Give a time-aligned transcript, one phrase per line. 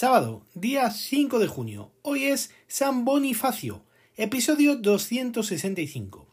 [0.00, 1.90] Sábado, día 5 de junio.
[2.02, 3.82] Hoy es San Bonifacio,
[4.16, 6.24] episodio 265.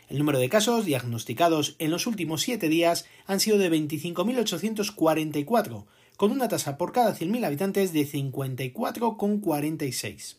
[0.07, 5.83] El número de casos diagnosticados en los últimos 7 días han sido de 25.844,
[6.15, 10.37] con una tasa por cada 100.000 habitantes de 54,46.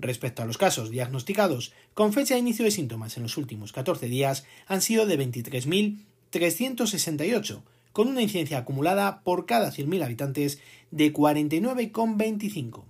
[0.00, 4.08] Respecto a los casos diagnosticados con fecha de inicio de síntomas en los últimos 14
[4.08, 7.62] días, han sido de 23.368,
[7.96, 12.84] con una incidencia acumulada por cada 100.000 habitantes de 49,25.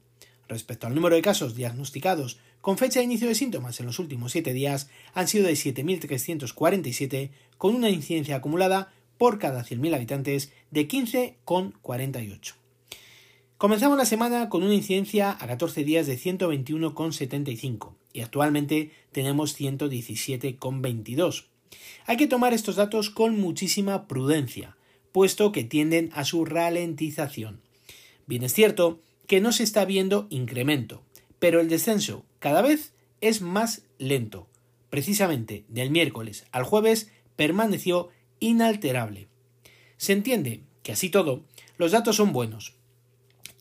[0.48, 4.33] Respecto al número de casos diagnosticados con fecha de inicio de síntomas en los últimos
[4.33, 10.89] 7 días, han sido de 7.347, con una incidencia acumulada por cada 100.000 habitantes de
[10.89, 12.55] 15,48.
[13.59, 21.45] Comenzamos la semana con una incidencia a 14 días de 121,75 y actualmente tenemos 117,22.
[22.07, 24.76] Hay que tomar estos datos con muchísima prudencia,
[25.17, 27.62] puesto que tienden a su ralentización.
[28.27, 31.05] Bien es cierto que no se está viendo incremento,
[31.39, 32.92] pero el descenso cada vez
[33.23, 34.46] es más lento.
[34.91, 38.11] Precisamente del miércoles al jueves permaneció
[38.41, 39.29] inalterable.
[39.96, 41.46] Se entiende que así todo,
[41.79, 42.74] los datos son buenos.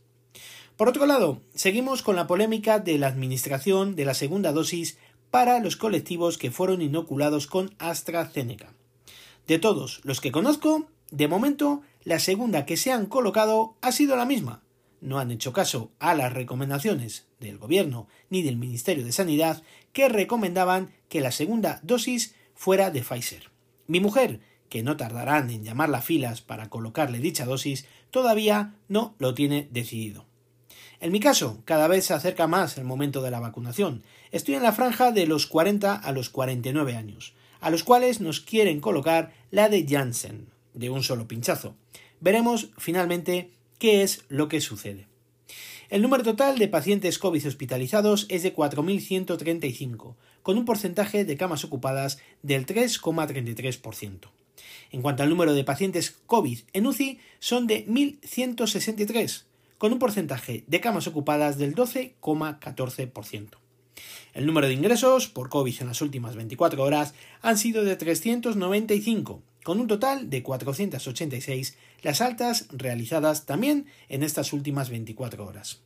[0.76, 4.98] Por otro lado, seguimos con la polémica de la administración de la segunda dosis
[5.30, 8.74] para los colectivos que fueron inoculados con AstraZeneca.
[9.46, 14.16] De todos los que conozco, de momento, la segunda que se han colocado ha sido
[14.16, 14.62] la misma.
[15.00, 20.08] No han hecho caso a las recomendaciones del Gobierno ni del Ministerio de Sanidad que
[20.08, 23.50] recomendaban que la segunda dosis fuera de Pfizer.
[23.88, 24.40] Mi mujer,
[24.72, 29.68] que no tardarán en llamar las filas para colocarle dicha dosis, todavía no lo tiene
[29.70, 30.24] decidido.
[30.98, 34.02] En mi caso, cada vez se acerca más el momento de la vacunación.
[34.30, 38.40] Estoy en la franja de los 40 a los 49 años, a los cuales nos
[38.40, 41.74] quieren colocar la de Janssen, de un solo pinchazo.
[42.20, 45.06] Veremos finalmente qué es lo que sucede.
[45.90, 51.62] El número total de pacientes COVID hospitalizados es de 4.135, con un porcentaje de camas
[51.62, 54.30] ocupadas del 3,33%.
[54.92, 59.44] En cuanto al número de pacientes COVID en UCI, son de 1.163,
[59.78, 63.48] con un porcentaje de camas ocupadas del 12,14%.
[64.34, 69.42] El número de ingresos por COVID en las últimas 24 horas han sido de 395,
[69.64, 75.81] con un total de 486 las altas realizadas también en estas últimas 24 horas.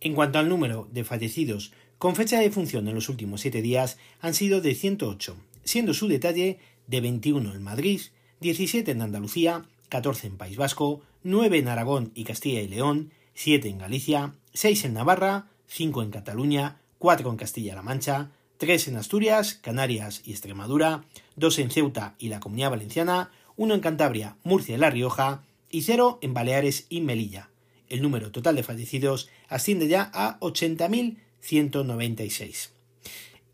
[0.00, 3.96] En cuanto al número de fallecidos con fecha de función en los últimos 7 días
[4.20, 8.00] han sido de 108, siendo su detalle de 21 en Madrid,
[8.44, 13.70] 17 en Andalucía, 14 en País Vasco, 9 en Aragón y Castilla y León, 7
[13.70, 19.54] en Galicia, 6 en Navarra, 5 en Cataluña, 4 en Castilla-La Mancha, 3 en Asturias,
[19.54, 21.04] Canarias y Extremadura,
[21.36, 25.80] 2 en Ceuta y la Comunidad Valenciana, 1 en Cantabria, Murcia y La Rioja y
[25.80, 27.48] 0 en Baleares y Melilla.
[27.88, 32.72] El número total de fallecidos asciende ya a 80.196.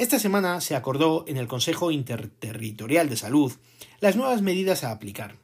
[0.01, 3.53] Esta semana se acordó en el Consejo Interterritorial de Salud
[4.01, 5.37] las nuevas medidas a aplicar.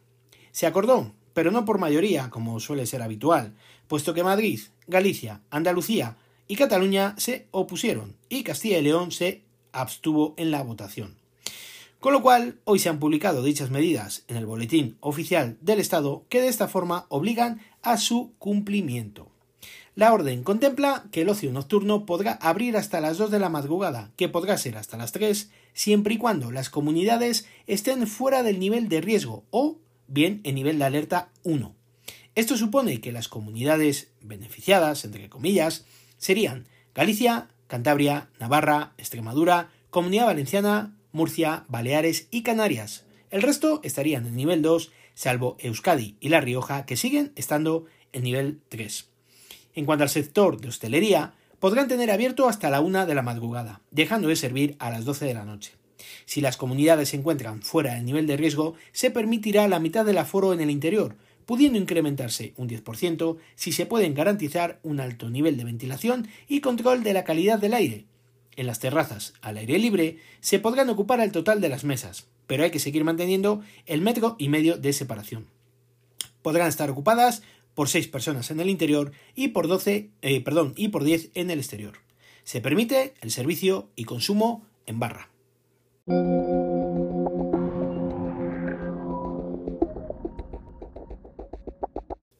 [0.50, 3.52] Se acordó pero no por mayoría, como suele ser habitual,
[3.86, 6.16] puesto que Madrid, Galicia, Andalucía
[6.48, 9.42] y Cataluña se opusieron y Castilla y León se
[9.72, 11.16] abstuvo en la votación.
[12.00, 16.24] Con lo cual, hoy se han publicado dichas medidas en el Boletín Oficial del Estado
[16.30, 19.35] que de esta forma obligan a su cumplimiento.
[19.96, 24.10] La orden contempla que el ocio nocturno podrá abrir hasta las 2 de la madrugada,
[24.16, 28.90] que podrá ser hasta las 3, siempre y cuando las comunidades estén fuera del nivel
[28.90, 31.74] de riesgo o bien en nivel de alerta 1.
[32.34, 35.86] Esto supone que las comunidades beneficiadas, entre comillas,
[36.18, 43.06] serían Galicia, Cantabria, Navarra, Extremadura, Comunidad Valenciana, Murcia, Baleares y Canarias.
[43.30, 48.24] El resto estarían en nivel 2, salvo Euskadi y La Rioja, que siguen estando en
[48.24, 49.15] nivel 3.
[49.76, 53.82] En cuanto al sector de hostelería, podrán tener abierto hasta la una de la madrugada,
[53.90, 55.72] dejando de servir a las 12 de la noche.
[56.24, 60.16] Si las comunidades se encuentran fuera del nivel de riesgo, se permitirá la mitad del
[60.16, 61.14] aforo en el interior,
[61.44, 67.02] pudiendo incrementarse un 10% si se pueden garantizar un alto nivel de ventilación y control
[67.02, 68.06] de la calidad del aire.
[68.56, 72.64] En las terrazas al aire libre se podrán ocupar el total de las mesas, pero
[72.64, 75.46] hay que seguir manteniendo el metro y medio de separación.
[76.40, 77.42] Podrán estar ocupadas
[77.76, 81.50] por 6 personas en el interior y por 12, eh, perdón, y por 10 en
[81.50, 81.98] el exterior.
[82.42, 85.28] Se permite el servicio y consumo en barra.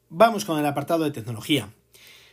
[0.08, 1.68] Vamos con el apartado de tecnología.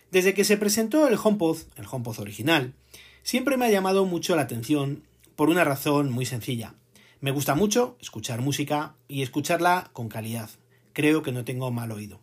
[0.10, 2.74] Desde que se presentó el HomePod, el HomePod original,
[3.22, 5.04] siempre me ha llamado mucho la atención
[5.36, 6.76] por una razón muy sencilla.
[7.20, 10.50] Me gusta mucho escuchar música y escucharla con calidad.
[10.94, 12.23] Creo que no tengo mal oído.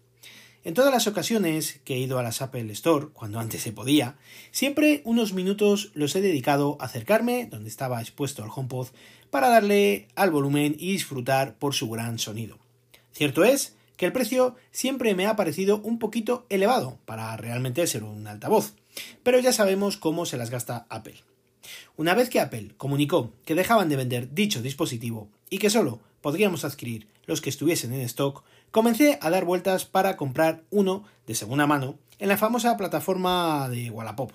[0.62, 4.16] En todas las ocasiones que he ido a las Apple Store, cuando antes se podía,
[4.50, 8.88] siempre unos minutos los he dedicado a acercarme donde estaba expuesto el HomePod
[9.30, 12.58] para darle al volumen y disfrutar por su gran sonido.
[13.10, 18.04] Cierto es que el precio siempre me ha parecido un poquito elevado para realmente ser
[18.04, 18.74] un altavoz,
[19.22, 21.22] pero ya sabemos cómo se las gasta Apple.
[21.96, 26.66] Una vez que Apple comunicó que dejaban de vender dicho dispositivo y que solo podríamos
[26.66, 31.66] adquirir los que estuviesen en stock, comencé a dar vueltas para comprar uno de segunda
[31.66, 34.32] mano en la famosa plataforma de Wallapop.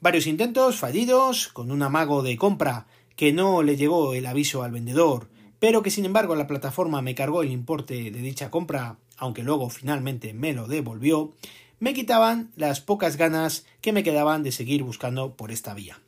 [0.00, 2.86] Varios intentos fallidos, con un amago de compra
[3.16, 7.14] que no le llegó el aviso al vendedor, pero que sin embargo la plataforma me
[7.14, 11.34] cargó el importe de dicha compra, aunque luego finalmente me lo devolvió,
[11.80, 16.00] me quitaban las pocas ganas que me quedaban de seguir buscando por esta vía.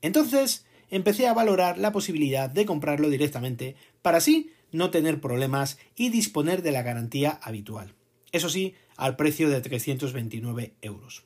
[0.00, 6.10] Entonces empecé a valorar la posibilidad de comprarlo directamente para así no tener problemas y
[6.10, 7.94] disponer de la garantía habitual.
[8.32, 11.22] Eso sí, al precio de 329 euros.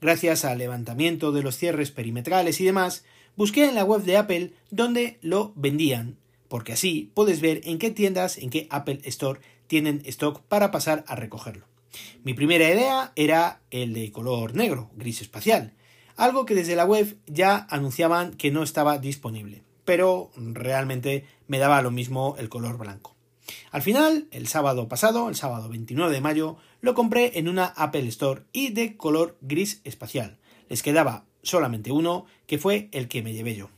[0.00, 3.04] Gracias al levantamiento de los cierres perimetrales y demás,
[3.36, 6.16] busqué en la web de Apple donde lo vendían,
[6.48, 11.04] porque así puedes ver en qué tiendas, en qué Apple Store tienen stock para pasar
[11.06, 11.66] a recogerlo.
[12.24, 15.74] Mi primera idea era el de color negro, gris espacial,
[16.16, 21.82] algo que desde la web ya anunciaban que no estaba disponible pero realmente me daba
[21.82, 23.16] lo mismo el color blanco.
[23.72, 28.06] Al final, el sábado pasado, el sábado 29 de mayo, lo compré en una Apple
[28.06, 30.38] Store y de color gris espacial.
[30.68, 33.68] Les quedaba solamente uno, que fue el que me llevé yo.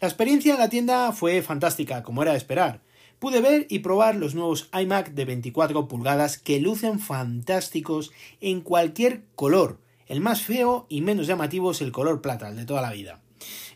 [0.00, 2.80] La experiencia en la tienda fue fantástica, como era de esperar.
[3.18, 9.24] Pude ver y probar los nuevos iMac de 24 pulgadas que lucen fantásticos en cualquier
[9.34, 9.80] color.
[10.06, 13.22] El más feo y menos llamativo es el color plata, el de toda la vida.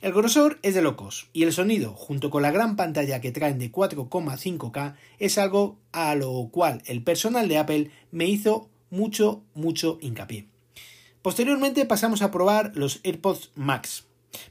[0.00, 3.58] El grosor es de locos y el sonido, junto con la gran pantalla que traen
[3.58, 9.98] de 4,5K, es algo a lo cual el personal de Apple me hizo mucho, mucho
[10.00, 10.48] hincapié.
[11.22, 14.04] Posteriormente pasamos a probar los AirPods Max.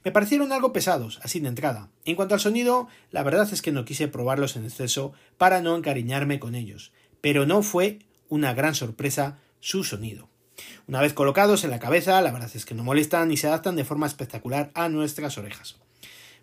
[0.03, 1.89] Me parecieron algo pesados, así de entrada.
[2.05, 5.75] En cuanto al sonido, la verdad es que no quise probarlos en exceso para no
[5.75, 6.91] encariñarme con ellos,
[7.21, 10.27] pero no fue una gran sorpresa su sonido.
[10.87, 13.75] Una vez colocados en la cabeza, la verdad es que no molestan y se adaptan
[13.75, 15.77] de forma espectacular a nuestras orejas.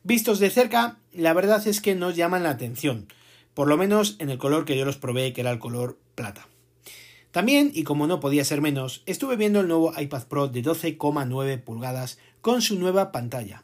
[0.04, 3.06] Vistos de cerca, la verdad es que nos llaman la atención,
[3.54, 6.48] por lo menos en el color que yo los probé, que era el color plata.
[7.30, 11.62] También, y como no podía ser menos, estuve viendo el nuevo iPad Pro de 12,9
[11.62, 13.62] pulgadas con su nueva pantalla.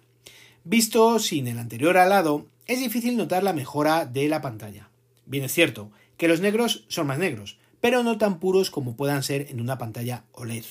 [0.64, 4.88] Visto sin el anterior al lado, es difícil notar la mejora de la pantalla.
[5.26, 9.23] Bien es cierto que los negros son más negros, pero no tan puros como puedan
[9.23, 10.64] ser en una pantalla OLED.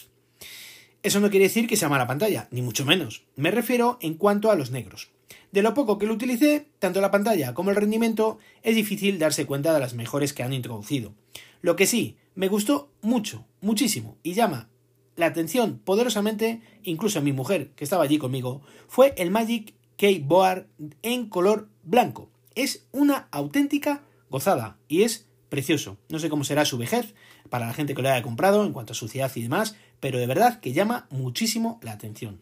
[1.04, 3.24] Eso no quiere decir que sea mala pantalla, ni mucho menos.
[3.36, 5.10] Me refiero en cuanto a los negros.
[5.52, 9.46] De lo poco que lo utilicé, tanto la pantalla como el rendimiento, es difícil darse
[9.46, 11.14] cuenta de las mejores que han introducido.
[11.62, 14.70] Lo que sí, me gustó mucho, muchísimo, y llama
[15.18, 20.68] la atención poderosamente, incluso a mi mujer, que estaba allí conmigo, fue el Magic Keyboard
[21.02, 22.30] en color blanco.
[22.56, 25.98] Es una auténtica gozada y es precioso.
[26.10, 27.14] No sé cómo será su vejez
[27.50, 30.28] para la gente que lo haya comprado en cuanto a suciedad y demás, pero de
[30.28, 32.42] verdad que llama muchísimo la atención.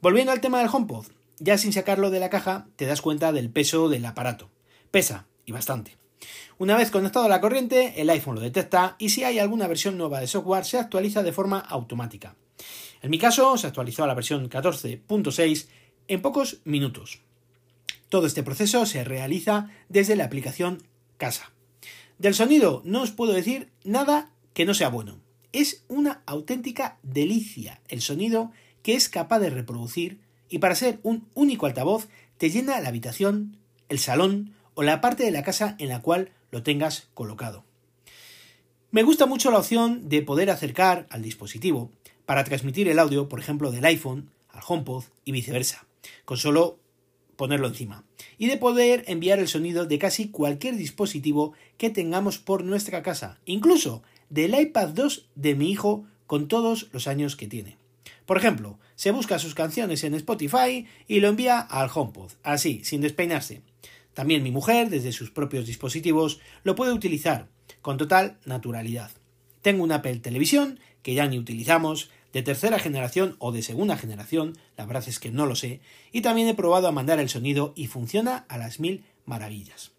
[0.00, 1.06] Volviendo al tema del HomePod,
[1.38, 4.50] ya sin sacarlo de la caja te das cuenta del peso del aparato.
[4.90, 5.96] Pesa, y bastante.
[6.58, 9.96] Una vez conectado a la corriente, el iPhone lo detecta y si hay alguna versión
[9.96, 12.34] nueva de software se actualiza de forma automática.
[13.00, 15.68] En mi caso, se actualizó a la versión 14.6
[16.08, 17.20] en pocos minutos.
[18.08, 20.82] Todo este proceso se realiza desde la aplicación
[21.16, 21.52] Casa.
[22.18, 25.20] Del sonido no os puedo decir nada que no sea bueno.
[25.52, 28.50] Es una auténtica delicia el sonido
[28.82, 33.56] que es capaz de reproducir y para ser un único altavoz te llena la habitación,
[33.88, 37.64] el salón o la parte de la casa en la cual lo tengas colocado.
[38.90, 41.92] Me gusta mucho la opción de poder acercar al dispositivo
[42.26, 45.86] para transmitir el audio, por ejemplo, del iPhone al HomePod y viceversa,
[46.24, 46.80] con solo
[47.36, 48.04] ponerlo encima,
[48.38, 53.38] y de poder enviar el sonido de casi cualquier dispositivo que tengamos por nuestra casa,
[53.44, 57.76] incluso del iPad 2 de mi hijo con todos los años que tiene.
[58.26, 63.00] Por ejemplo, se busca sus canciones en Spotify y lo envía al HomePod, así, sin
[63.00, 63.62] despeinarse.
[64.12, 67.48] También mi mujer, desde sus propios dispositivos, lo puede utilizar,
[67.80, 69.10] con total naturalidad.
[69.62, 74.56] Tengo una Apple Televisión, que ya ni utilizamos, de tercera generación o de segunda generación,
[74.76, 75.80] la verdad es que no lo sé,
[76.12, 79.92] y también he probado a mandar el sonido y funciona a las mil maravillas.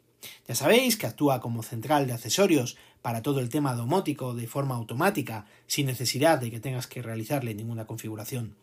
[0.47, 4.75] Ya sabéis que actúa como central de accesorios para todo el tema domótico de forma
[4.75, 8.55] automática, sin necesidad de que tengas que realizarle ninguna configuración.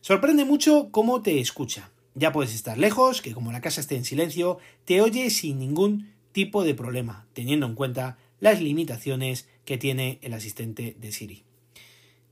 [0.00, 1.90] Sorprende mucho cómo te escucha.
[2.14, 6.12] Ya puedes estar lejos, que como la casa esté en silencio, te oye sin ningún
[6.32, 11.44] tipo de problema, teniendo en cuenta las limitaciones que tiene el asistente de Siri.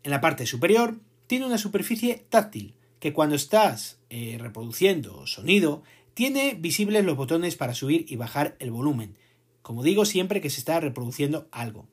[0.04, 5.82] En la parte superior tiene una superficie táctil, que cuando estás eh, reproduciendo sonido,
[6.14, 9.16] tiene visibles los botones para subir y bajar el volumen,
[9.62, 11.86] como digo siempre que se está reproduciendo algo.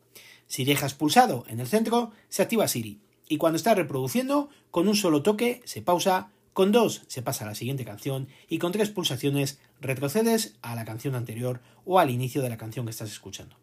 [0.47, 4.95] Si dejas pulsado en el centro, se activa Siri, y cuando está reproduciendo, con un
[4.95, 8.89] solo toque se pausa, con dos se pasa a la siguiente canción y con tres
[8.89, 13.55] pulsaciones retrocedes a la canción anterior o al inicio de la canción que estás escuchando.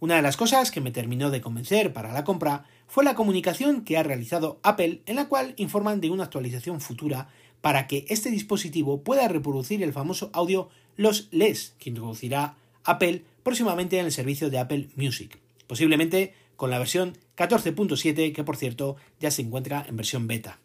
[0.00, 3.82] Una de las cosas que me terminó de convencer para la compra fue la comunicación
[3.84, 7.28] que ha realizado Apple en la cual informan de una actualización futura
[7.60, 13.98] para que este dispositivo pueda reproducir el famoso audio Los Les que introducirá Apple próximamente
[13.98, 19.30] en el servicio de Apple Music, posiblemente con la versión 14.7 que por cierto ya
[19.30, 20.60] se encuentra en versión beta.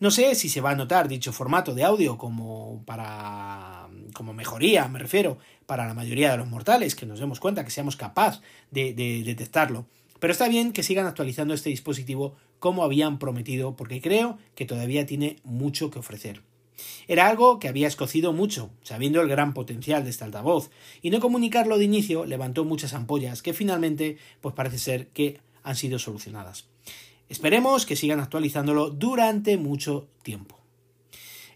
[0.00, 4.86] No sé si se va a notar dicho formato de audio como para como mejoría,
[4.88, 8.40] me refiero, para la mayoría de los mortales, que nos demos cuenta que seamos capaz
[8.70, 9.86] de, de detectarlo.
[10.24, 15.04] Pero está bien que sigan actualizando este dispositivo como habían prometido, porque creo que todavía
[15.04, 16.40] tiene mucho que ofrecer.
[17.08, 20.70] Era algo que había escocido mucho, sabiendo el gran potencial de este altavoz,
[21.02, 25.76] y no comunicarlo de inicio levantó muchas ampollas que finalmente pues parece ser que han
[25.76, 26.68] sido solucionadas.
[27.28, 30.58] Esperemos que sigan actualizándolo durante mucho tiempo.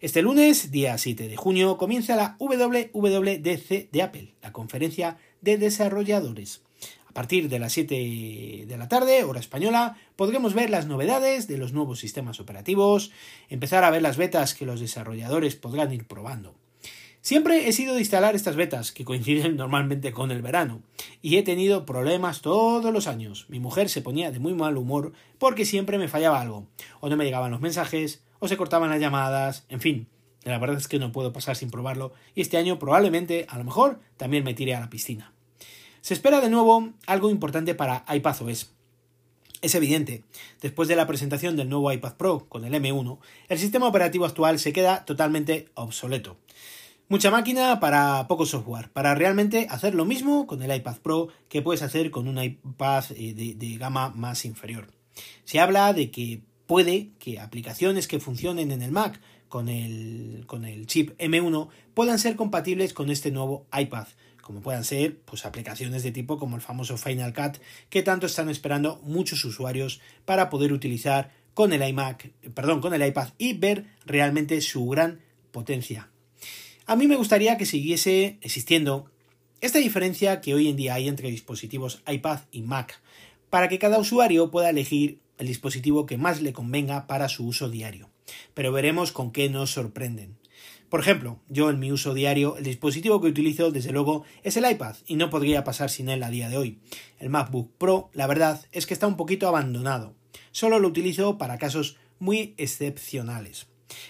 [0.03, 6.68] Este lunes, día 7 de junio, comienza la WWDC de Apple, la conferencia de desarrolladores.
[7.09, 11.57] A partir de las 7 de la tarde, hora española, podremos ver las novedades de
[11.57, 13.11] los nuevos sistemas operativos,
[13.49, 16.55] empezar a ver las betas que los desarrolladores podrán ir probando.
[17.23, 20.83] Siempre he sido de instalar estas betas, que coinciden normalmente con el verano,
[21.23, 23.47] y he tenido problemas todos los años.
[23.49, 26.67] Mi mujer se ponía de muy mal humor porque siempre me fallaba algo,
[27.01, 30.09] o no me llegaban los mensajes, o se cortaban las llamadas, en fin.
[30.45, 33.65] La verdad es que no puedo pasar sin probarlo, y este año probablemente, a lo
[33.65, 35.33] mejor, también me tire a la piscina.
[36.01, 38.71] Se espera de nuevo algo importante para iPadOS.
[39.61, 40.23] Es evidente,
[40.61, 44.61] después de la presentación del nuevo iPad Pro con el M1, el sistema operativo actual
[44.61, 46.37] se queda totalmente obsoleto.
[47.11, 51.63] Mucha máquina para poco software, para realmente hacer lo mismo con el iPad Pro que
[51.63, 54.89] puedes hacer con un iPad eh, de, gama más inferior.
[55.45, 60.67] Se habla de que puede que aplicaciones que funcionen en el Mac con el, con
[60.67, 64.07] el chip M1 puedan ser compatibles con este nuevo iPad,
[64.49, 67.59] como puedan ser pues, aplicaciones de tipo como el famoso Final Cut
[67.91, 73.07] que tanto están esperando muchos usuarios para poder utilizar con el iMac, perdón, con el
[73.07, 76.09] iPad y ver realmente su gran potencia.
[76.87, 79.11] A mí me gustaría que siguiese existiendo
[79.61, 83.03] esta diferencia que hoy en día hay entre dispositivos iPad y Mac,
[83.51, 87.69] para que cada usuario pueda elegir el dispositivo que más le convenga para su uso
[87.69, 88.09] diario.
[88.55, 90.38] Pero veremos con qué nos sorprenden.
[90.89, 94.71] Por ejemplo, yo en mi uso diario, el dispositivo que utilizo desde luego es el
[94.71, 96.79] iPad y no podría pasar sin él a día de hoy.
[97.19, 100.15] El MacBook Pro, la verdad, es que está un poquito abandonado.
[100.51, 103.67] Solo lo utilizo para casos muy excepcionales.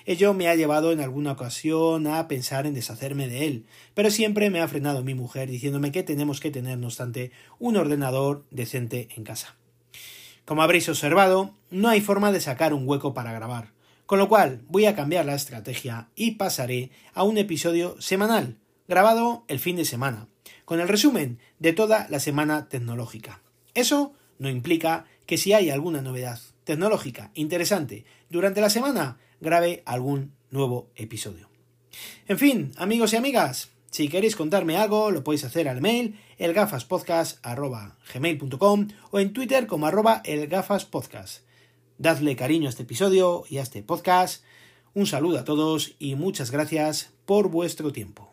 [0.06, 4.50] Ello me ha llevado en alguna ocasión a pensar en deshacerme de él, pero siempre
[4.50, 9.08] me ha frenado mi mujer diciéndome que tenemos que tener, no obstante, un ordenador decente
[9.16, 9.56] en casa.
[10.44, 13.72] Como habréis observado, no hay forma de sacar un hueco para grabar,
[14.08, 18.56] con lo cual voy a cambiar la estrategia y pasaré a un episodio semanal,
[18.88, 20.28] grabado el fin de semana,
[20.64, 23.42] con el resumen de toda la semana tecnológica.
[23.74, 30.32] Eso no implica que si hay alguna novedad tecnológica interesante durante la semana, grabe algún
[30.50, 31.50] nuevo episodio.
[32.28, 38.88] En fin, amigos y amigas, si queréis contarme algo, lo podéis hacer al mail elgafaspodcast.gmail.com
[39.10, 41.46] o en Twitter como arroba elgafaspodcast.
[41.98, 44.44] Dadle cariño a este episodio y a este podcast.
[44.94, 48.27] Un saludo a todos y muchas gracias por vuestro tiempo.